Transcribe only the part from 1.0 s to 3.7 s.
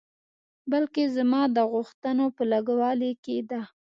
زما د غوښتنو په لږوالي کې ده.